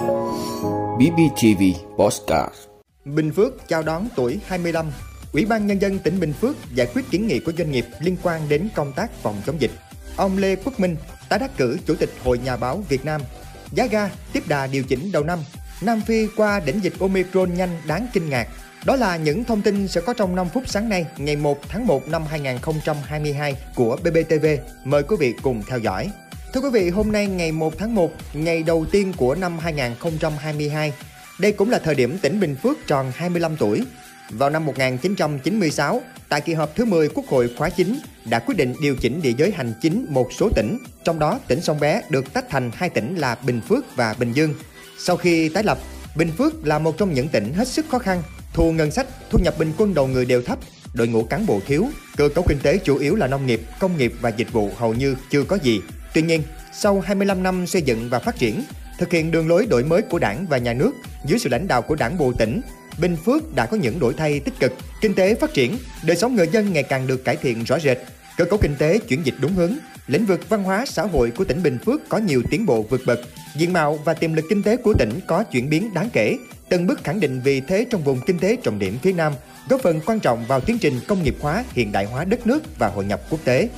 [0.00, 1.62] BBTV
[1.96, 2.54] Postcard
[3.04, 4.86] Bình Phước chào đón tuổi 25
[5.32, 8.16] Ủy ban Nhân dân tỉnh Bình Phước giải quyết kiến nghị của doanh nghiệp liên
[8.22, 9.70] quan đến công tác phòng chống dịch.
[10.16, 10.96] Ông Lê Quốc Minh,
[11.28, 13.20] tái đắc cử Chủ tịch Hội Nhà báo Việt Nam.
[13.72, 15.38] Giá ga tiếp đà điều chỉnh đầu năm.
[15.82, 18.48] Nam Phi qua đỉnh dịch Omicron nhanh đáng kinh ngạc.
[18.84, 21.86] Đó là những thông tin sẽ có trong 5 phút sáng nay, ngày 1 tháng
[21.86, 24.46] 1 năm 2022 của BBTV.
[24.84, 26.10] Mời quý vị cùng theo dõi.
[26.52, 30.92] Thưa quý vị, hôm nay ngày 1 tháng 1, ngày đầu tiên của năm 2022.
[31.38, 33.84] Đây cũng là thời điểm tỉnh Bình Phước tròn 25 tuổi.
[34.30, 38.74] Vào năm 1996, tại kỳ họp thứ 10 Quốc hội khóa 9 đã quyết định
[38.82, 42.32] điều chỉnh địa giới hành chính một số tỉnh, trong đó tỉnh Sông Bé được
[42.32, 44.54] tách thành hai tỉnh là Bình Phước và Bình Dương.
[44.98, 45.78] Sau khi tái lập,
[46.16, 49.38] Bình Phước là một trong những tỉnh hết sức khó khăn, thu ngân sách, thu
[49.44, 50.58] nhập bình quân đầu người đều thấp,
[50.94, 53.96] đội ngũ cán bộ thiếu, cơ cấu kinh tế chủ yếu là nông nghiệp, công
[53.96, 55.80] nghiệp và dịch vụ hầu như chưa có gì.
[56.14, 56.42] Tuy nhiên,
[56.72, 58.62] sau 25 năm xây dựng và phát triển,
[58.98, 60.92] thực hiện đường lối đổi mới của Đảng và Nhà nước
[61.24, 62.60] dưới sự lãnh đạo của Đảng bộ tỉnh,
[63.00, 66.36] Bình Phước đã có những đổi thay tích cực, kinh tế phát triển, đời sống
[66.36, 67.98] người dân ngày càng được cải thiện rõ rệt,
[68.36, 69.72] cơ cấu kinh tế chuyển dịch đúng hướng,
[70.06, 73.00] lĩnh vực văn hóa xã hội của tỉnh Bình Phước có nhiều tiến bộ vượt
[73.06, 73.20] bậc,
[73.56, 76.36] diện mạo và tiềm lực kinh tế của tỉnh có chuyển biến đáng kể,
[76.68, 79.32] từng bước khẳng định vị thế trong vùng kinh tế trọng điểm phía Nam,
[79.68, 82.78] góp phần quan trọng vào tiến trình công nghiệp hóa, hiện đại hóa đất nước
[82.78, 83.68] và hội nhập quốc tế.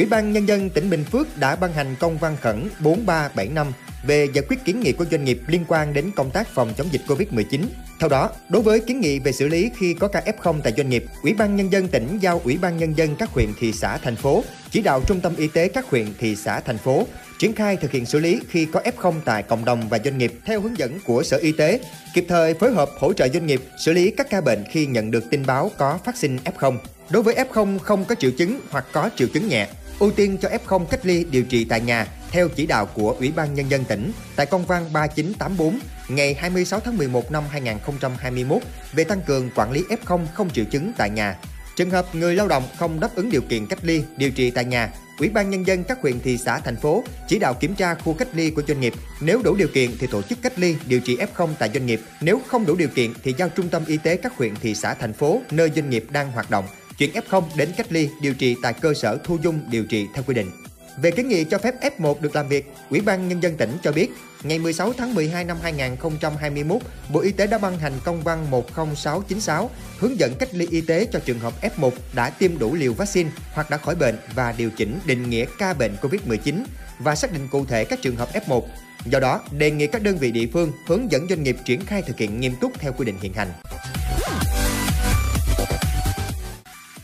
[0.00, 4.28] Ủy ban Nhân dân tỉnh Bình Phước đã ban hành công văn khẩn 4375 về
[4.32, 7.02] giải quyết kiến nghị của doanh nghiệp liên quan đến công tác phòng chống dịch
[7.06, 7.60] Covid-19.
[8.00, 10.88] Theo đó, đối với kiến nghị về xử lý khi có ca F0 tại doanh
[10.88, 13.96] nghiệp, Ủy ban Nhân dân tỉnh giao Ủy ban Nhân dân các huyện, thị xã,
[13.96, 17.06] thành phố chỉ đạo Trung tâm Y tế các huyện, thị xã, thành phố
[17.38, 20.32] triển khai thực hiện xử lý khi có F0 tại cộng đồng và doanh nghiệp
[20.44, 21.80] theo hướng dẫn của Sở Y tế,
[22.14, 25.10] kịp thời phối hợp hỗ trợ doanh nghiệp xử lý các ca bệnh khi nhận
[25.10, 26.76] được tin báo có phát sinh F0.
[27.10, 30.48] Đối với F0 không có triệu chứng hoặc có triệu chứng nhẹ, ưu tiên cho
[30.48, 33.84] F0 cách ly điều trị tại nhà theo chỉ đạo của Ủy ban Nhân dân
[33.84, 35.78] tỉnh tại công văn 3984
[36.08, 40.92] ngày 26 tháng 11 năm 2021 về tăng cường quản lý F0 không triệu chứng
[40.98, 41.36] tại nhà.
[41.76, 44.64] Trường hợp người lao động không đáp ứng điều kiện cách ly, điều trị tại
[44.64, 47.94] nhà, Ủy ban Nhân dân các huyện, thị xã, thành phố chỉ đạo kiểm tra
[47.94, 48.92] khu cách ly của doanh nghiệp.
[49.20, 52.00] Nếu đủ điều kiện thì tổ chức cách ly, điều trị F0 tại doanh nghiệp.
[52.20, 54.94] Nếu không đủ điều kiện thì giao trung tâm y tế các huyện, thị xã,
[54.94, 56.64] thành phố nơi doanh nghiệp đang hoạt động
[56.98, 60.24] chuyển F0 đến cách ly, điều trị tại cơ sở thu dung điều trị theo
[60.26, 60.50] quy định.
[60.96, 63.92] Về kiến nghị cho phép F1 được làm việc, Ủy ban Nhân dân tỉnh cho
[63.92, 64.10] biết,
[64.42, 69.70] ngày 16 tháng 12 năm 2021, Bộ Y tế đã ban hành công văn 10696
[69.98, 73.30] hướng dẫn cách ly y tế cho trường hợp F1 đã tiêm đủ liều vaccine
[73.52, 76.64] hoặc đã khỏi bệnh và điều chỉnh định nghĩa ca bệnh COVID-19
[76.98, 78.62] và xác định cụ thể các trường hợp F1.
[79.04, 82.02] Do đó, đề nghị các đơn vị địa phương hướng dẫn doanh nghiệp triển khai
[82.02, 83.52] thực hiện nghiêm túc theo quy định hiện hành.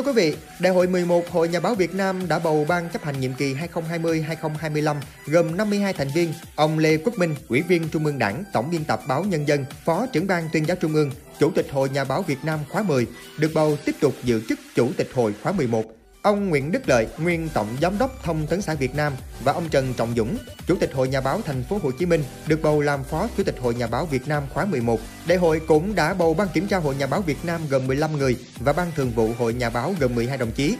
[0.00, 3.04] Thưa quý vị, Đại hội 11 Hội Nhà báo Việt Nam đã bầu ban chấp
[3.04, 4.96] hành nhiệm kỳ 2020-2025
[5.26, 6.32] gồm 52 thành viên.
[6.54, 9.64] Ông Lê Quốc Minh, Ủy viên Trung ương Đảng, Tổng biên tập báo Nhân dân,
[9.84, 12.82] Phó trưởng ban tuyên giáo Trung ương, Chủ tịch Hội Nhà báo Việt Nam khóa
[12.82, 13.06] 10,
[13.38, 15.99] được bầu tiếp tục giữ chức Chủ tịch Hội khóa 11.
[16.22, 19.12] Ông Nguyễn Đức Lợi, nguyên tổng giám đốc Thông tấn xã Việt Nam
[19.44, 20.36] và ông Trần Trọng Dũng,
[20.66, 23.42] Chủ tịch Hội Nhà báo Thành phố Hồ Chí Minh được bầu làm Phó Chủ
[23.42, 25.00] tịch Hội Nhà báo Việt Nam khóa 11.
[25.26, 28.18] Đại hội cũng đã bầu ban kiểm tra Hội Nhà báo Việt Nam gồm 15
[28.18, 30.76] người và ban thường vụ Hội Nhà báo gồm 12 đồng chí.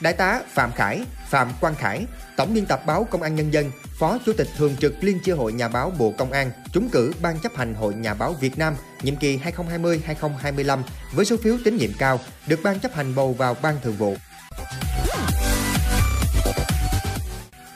[0.00, 3.70] Đại tá Phạm Khải, Phạm Quang Khải, Tổng biên tập báo Công an Nhân dân,
[3.98, 7.12] Phó Chủ tịch Thường trực Liên chi hội Nhà báo Bộ Công an, trúng cử
[7.22, 10.82] Ban chấp hành Hội Nhà báo Việt Nam nhiệm kỳ 2020-2025
[11.12, 14.16] với số phiếu tín nhiệm cao, được Ban chấp hành bầu vào Ban thường vụ.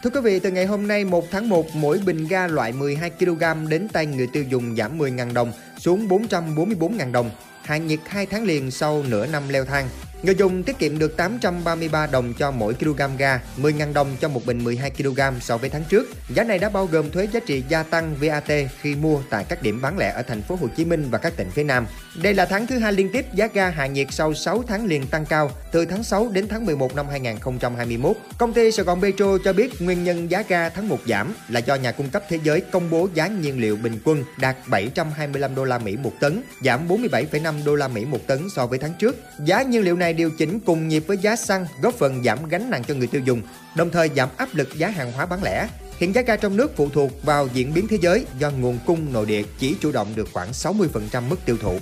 [0.03, 3.11] Thưa quý vị, từ ngày hôm nay 1 tháng 1, mỗi bình ga loại 12
[3.11, 7.31] kg đến tay người tiêu dùng giảm 10.000 đồng xuống 444.000 đồng.
[7.63, 9.89] Hạ nhiệt 2 tháng liền sau nửa năm leo thang.
[10.23, 14.47] Người dùng tiết kiệm được 833 đồng cho mỗi kg ga, 10.000 đồng cho một
[14.47, 16.07] bình 12 kg so với tháng trước.
[16.29, 18.51] Giá này đã bao gồm thuế giá trị gia tăng VAT
[18.81, 21.33] khi mua tại các điểm bán lẻ ở thành phố Hồ Chí Minh và các
[21.37, 21.87] tỉnh phía Nam.
[22.23, 25.07] Đây là tháng thứ hai liên tiếp giá ga hạ nhiệt sau 6 tháng liền
[25.07, 28.17] tăng cao từ tháng 6 đến tháng 11 năm 2021.
[28.39, 31.61] Công ty Sài Gòn Petro cho biết nguyên nhân giá ga tháng 1 giảm là
[31.61, 35.55] do nhà cung cấp thế giới công bố giá nhiên liệu bình quân đạt 725
[35.55, 38.93] đô la Mỹ một tấn, giảm 47,5 đô la Mỹ một tấn so với tháng
[38.99, 39.17] trước.
[39.39, 42.71] Giá nhiên liệu này điều chỉnh cùng nhịp với giá xăng, góp phần giảm gánh
[42.71, 43.43] nặng cho người tiêu dùng,
[43.77, 45.69] đồng thời giảm áp lực giá hàng hóa bán lẻ.
[45.99, 49.13] Hiện giá ga trong nước phụ thuộc vào diễn biến thế giới do nguồn cung
[49.13, 51.79] nội địa chỉ chủ động được khoảng 60% mức tiêu thụ.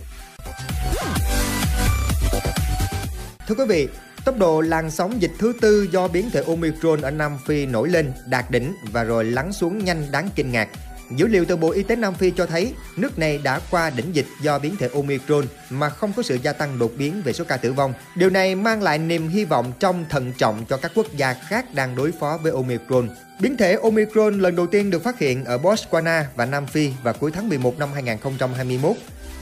[3.47, 3.89] Thưa quý vị,
[4.25, 7.89] tốc độ làn sóng dịch thứ tư do biến thể Omicron ở Nam Phi nổi
[7.89, 10.69] lên, đạt đỉnh và rồi lắng xuống nhanh đáng kinh ngạc.
[11.17, 14.15] Dữ liệu từ Bộ Y tế Nam Phi cho thấy nước này đã qua đỉnh
[14.15, 17.45] dịch do biến thể Omicron mà không có sự gia tăng đột biến về số
[17.45, 17.95] ca tử vong.
[18.17, 21.75] Điều này mang lại niềm hy vọng trong thận trọng cho các quốc gia khác
[21.75, 23.09] đang đối phó với Omicron.
[23.41, 27.15] Biến thể Omicron lần đầu tiên được phát hiện ở Botswana và Nam Phi vào
[27.15, 28.97] cuối tháng 11 năm 2021.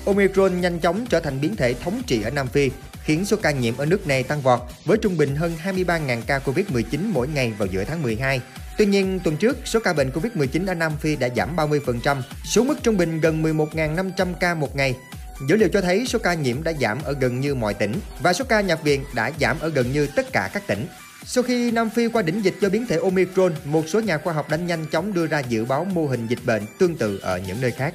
[0.06, 2.70] Omicron nhanh chóng trở thành biến thể thống trị ở Nam Phi,
[3.04, 6.38] khiến số ca nhiễm ở nước này tăng vọt với trung bình hơn 23.000 ca
[6.38, 8.40] Covid-19 mỗi ngày vào giữa tháng 12.
[8.78, 12.68] Tuy nhiên, tuần trước, số ca bệnh Covid-19 ở Nam Phi đã giảm 30%, xuống
[12.68, 14.96] mức trung bình gần 11.500 ca một ngày.
[15.48, 18.32] Dữ liệu cho thấy số ca nhiễm đã giảm ở gần như mọi tỉnh và
[18.32, 20.86] số ca nhập viện đã giảm ở gần như tất cả các tỉnh.
[21.24, 24.32] Sau khi Nam Phi qua đỉnh dịch do biến thể Omicron, một số nhà khoa
[24.32, 27.38] học đã nhanh chóng đưa ra dự báo mô hình dịch bệnh tương tự ở
[27.38, 27.94] những nơi khác.